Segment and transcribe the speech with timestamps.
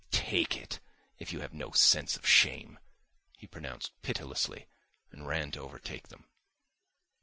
[0.09, 0.79] "Take it,
[1.19, 2.79] if you have no sense of shame!"
[3.37, 4.67] he pronounced pitilessly,
[5.11, 6.27] and ran to overtake them.